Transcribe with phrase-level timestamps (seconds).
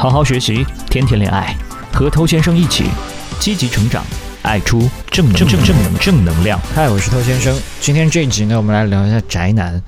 [0.00, 1.54] 好好学习，天天恋爱，
[1.92, 2.84] 和偷先生一起
[3.38, 4.02] 积极成长，
[4.40, 6.58] 爱出正正正正能正能量。
[6.74, 7.54] 嗨，我是偷先生。
[7.82, 9.78] 今天这一集呢，我们来聊一下宅男。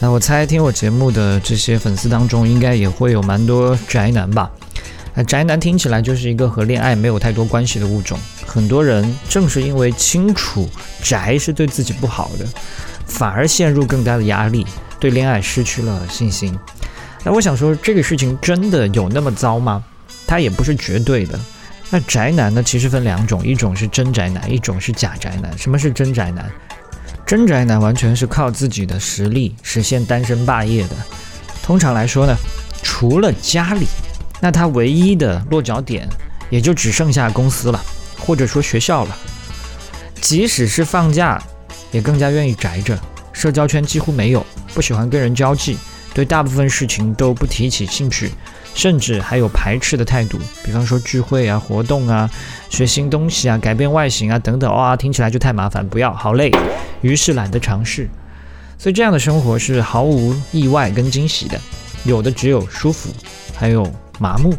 [0.00, 4.50] 那我猜听我节目的这些粉丝当中，应该也会有蛮多宅男吧？
[5.14, 8.18] 那宅男听起来就是一个和恋爱没有太多关系的物种。
[8.44, 10.68] 很多人正是因为清楚
[11.00, 12.44] 宅是对自己不好的，
[13.06, 14.66] 反而陷入更大的压力，
[14.98, 16.58] 对恋爱失去了信心。
[17.22, 19.82] 那我想说，这个事情真的有那么糟吗？
[20.26, 21.38] 它也不是绝对的。
[21.90, 25.56] 那宅男呢，其实分两种，一种是真宅男，一种是假宅男。
[25.58, 26.50] 什么是真宅男？
[27.26, 30.96] 真宅男完全是靠自己的实力实现单身霸业的。
[31.62, 32.34] 通常来说呢，
[32.82, 33.86] 除了家里，
[34.40, 36.08] 那他唯一的落脚点
[36.48, 37.80] 也就只剩下公司了，
[38.18, 39.16] 或者说学校了。
[40.20, 41.42] 即使是放假，
[41.92, 42.98] 也更加愿意宅着，
[43.32, 44.44] 社交圈几乎没有，
[44.74, 45.76] 不喜欢跟人交际。
[46.12, 48.30] 对大部分事情都不提起兴趣，
[48.74, 50.38] 甚至还有排斥的态度。
[50.64, 52.28] 比方说聚会啊、活动啊、
[52.68, 56.50] 学新东西啊、改变外形啊等等，哇，听起来就太麻烦，不要，好累，
[57.00, 58.08] 于是懒得尝试。
[58.76, 61.60] 所以这样的生活是毫无意外跟惊喜的，
[62.04, 63.10] 有的只有舒服，
[63.54, 63.86] 还有
[64.18, 64.54] 麻木。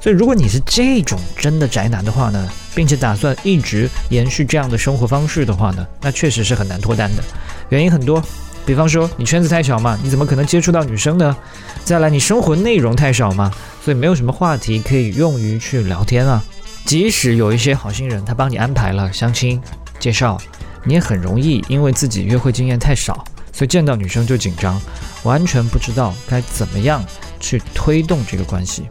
[0.00, 7.22] 所以如果你是这种真的宅男的话呢，并且打算一直延续这样的生活方式的话呢，那确实是很难脱单的，
[7.70, 8.22] 原因很多。
[8.64, 11.36] 比方说，你圈子太小嘛，你怎么可能接触到女生呢？
[11.84, 13.50] 再来，你生活内容太少嘛，
[13.84, 16.42] 所以没有什么话题可以用于去聊天啊。
[16.84, 19.60] 即使有一些好心人，他帮你安排了相亲
[19.98, 20.38] 介绍，
[20.84, 24.80] 你也很容易因为自己约会经验太少，所以见到女生就紧张，
[25.24, 27.04] 完全不知道该怎么样
[27.40, 28.84] 去推动这个关系。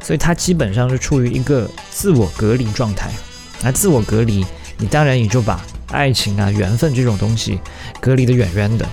[0.00, 3.10] 所以他基本上是处于一个自我隔离状态。
[3.62, 4.44] 那自我隔离，
[4.76, 5.60] 你当然也就把。
[5.88, 7.60] 爱情啊，缘分这种东西，
[8.00, 8.86] 隔离的远远的。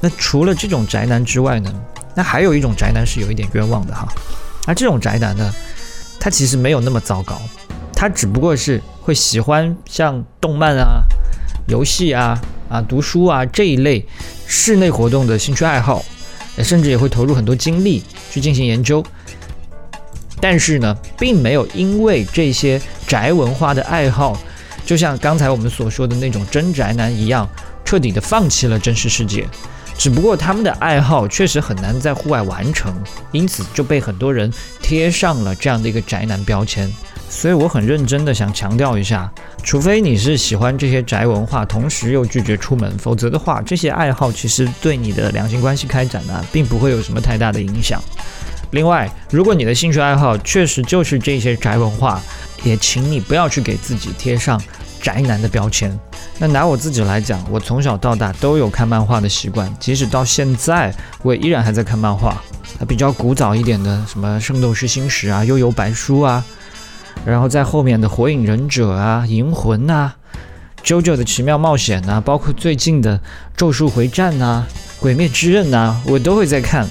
[0.00, 1.72] 那除了这种宅男之外呢？
[2.14, 4.06] 那还有一种宅男是有一点冤枉的哈。
[4.66, 5.52] 而这种宅男呢，
[6.20, 7.40] 他其实没有那么糟糕，
[7.92, 11.02] 他只不过是会喜欢像动漫啊、
[11.66, 14.06] 游戏啊、啊读书啊这一类
[14.46, 16.04] 室内活动的兴趣爱好，
[16.58, 19.04] 甚至也会投入很多精力去进行研究。
[20.40, 24.38] 但是呢，并没有因为这些宅文化的爱好。
[24.84, 27.48] 就像刚才我们所说的那种真宅男一样，
[27.84, 29.46] 彻底的放弃了真实世界。
[29.96, 32.92] 只不过他们的爱好确实很难在户外完成，
[33.30, 34.52] 因此就被很多人
[34.82, 36.92] 贴上了这样的一个宅男标签。
[37.30, 48.02] 所以我很认真的想强调一下，除非你是喜欢这些宅文化，同时又拒绝出门，否则的话，这些爱好其实对你的两性关系开展呢，并不会有什么太大的影响。
[48.72, 52.20] 另外，如果你的兴趣爱好确实就是这些宅文化，
[52.64, 54.60] 也请你不要去给自己贴上
[55.00, 55.96] 宅男的标签。
[56.38, 60.92] 那拿我自己来讲，我从小到大都有看漫画的习惯，即使到现在，
[61.22, 62.42] 我也依然还在看漫画。
[62.78, 66.44] 它比较古早一点的，什么《圣斗士星矢》啊，《幽游白书》啊，
[67.24, 70.16] 然后在后面的《火影忍者》啊，《银魂》啊，
[70.84, 73.16] 《JoJo 的奇妙冒险》啊，包括最近的
[73.56, 74.66] 《咒术回战》啊，
[75.00, 76.88] 《鬼灭之刃》啊，我都会在看。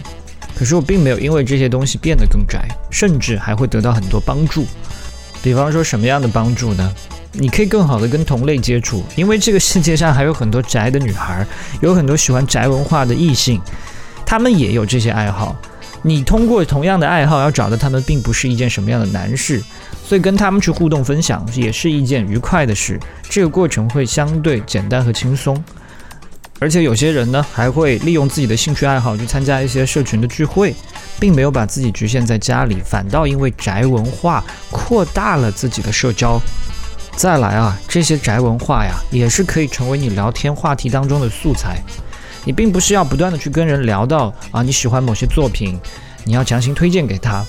[0.55, 4.65] 可是我并没有因为这些东西变得更宅，甚至还会得到很多帮助。
[5.43, 6.91] 比方说什么样的帮助呢？
[7.33, 11.45] 你可以更好的跟同类接触，因为这个世界上还有很多宅的女孩，
[11.81, 13.59] 有很多喜欢宅文化的异性，
[14.25, 15.55] 他们也有这些爱好。
[16.01, 19.61] 你通过同样的爱好要找到他们，并不是一件什么样的难事，
[20.05, 22.99] 所以跟他们去互动分享也是一件愉快的事。
[23.29, 25.61] 这个过程会相对简单和轻松。
[26.59, 30.73] 而且有些人呢，还会利用自己的兴趣爱好去参加一些社群的聚会，
[31.19, 36.39] 并没有把自己局限在家里，反倒因为宅文化扩大了自己的社交。
[37.15, 41.77] 再来啊，这些宅文化呀，也是可以成为你聊天话题当中的素材。
[42.43, 45.79] 你并不是要不断的去跟人聊到啊你喜欢某些作品，
[46.25, 47.45] 你要强行推荐给他，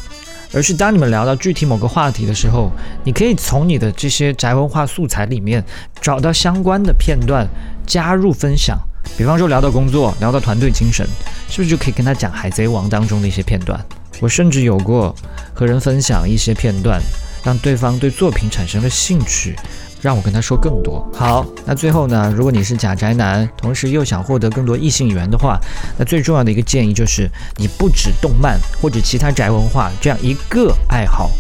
[0.53, 2.71] 而是当你们聊到具体某个话题的时候，
[3.03, 5.65] 你可以从你的这些宅文化素材里面
[6.01, 7.49] 找到相关的片段，
[7.87, 8.79] 加入分享。
[9.17, 11.07] 比方说聊到工作，聊到团队精神，
[11.49, 13.79] 是不是就可以跟他讲《海贼王》当中的一些片段？
[14.21, 15.15] 我甚至有过
[15.53, 17.01] 和人分享一些片段，
[17.45, 19.57] 让对方对作品产生了兴趣，
[20.01, 21.05] 让我跟他说更多。
[21.13, 25.59] 好，那最后呢，如果你是假宅男，同时又想获得更多异性缘的话，
[25.99, 31.31] 那最重要的一个建议就是，你不止动漫或者其他宅文化这样一个爱好，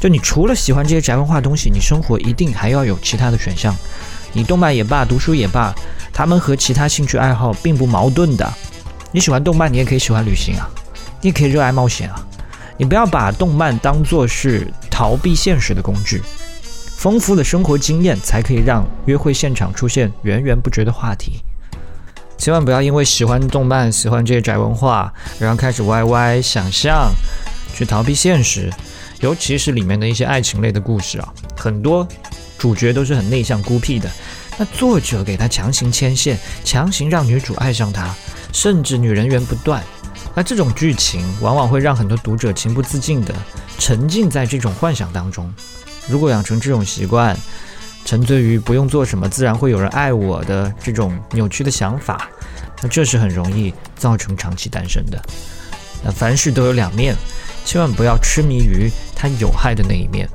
[0.00, 3.74] 就你除了喜欢这些宅文化东西，你生活一定还要有其他的选项。
[4.32, 5.74] 你动漫也罢，读书也罢。
[6.16, 8.54] 他们和其他兴趣爱好并不矛盾的。
[9.12, 10.66] 你喜欢动漫，你也可以喜欢旅行啊，
[11.20, 12.26] 你也可以热爱冒险啊。
[12.78, 16.22] 你不要把动漫当做是逃避现实的工具。
[16.96, 21.42] 丰富的生活经验才可以让约会现场出现源源不绝的话题。
[22.38, 27.12] 千万不要因为喜欢动漫、喜欢这些宅文化，然后开始歪歪想象，
[27.74, 28.72] 去逃避现实，
[29.20, 32.08] 尤其是里面的一些爱情类的故事啊，很多
[32.56, 34.10] 主角都是很内向孤僻的。
[34.58, 38.14] 那作者给他强行牵线，强行让女主爱上他，
[38.52, 39.82] 甚至女人缘不断。
[40.34, 43.34] 那这种剧情往往会让很多读者情不自禁地
[43.78, 45.52] 沉浸在这种幻想当中。
[46.08, 47.36] 如果养成这种习惯，
[48.04, 52.28] 沉醉于不用做什么自然会有人爱我的这种扭曲的想法，
[52.80, 55.20] 那这是很容易造成长期单身的。
[56.04, 57.14] 那凡事都有两面，
[57.64, 60.28] 千万不要痴迷于它有害的那一面。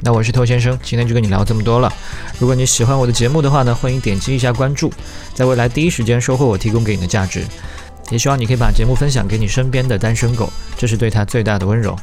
[0.00, 1.92] 那我是偷先生，今天就跟你聊这么多了。
[2.38, 4.92] 如果你喜欢我的节目的话呢，欢迎点击一下关注，
[5.34, 7.44] 在未来第一时间收获我提供给你的价值。
[8.10, 11.94] 也希望你可以把节目分享给你身边的单身狗，这是对他最大的温柔。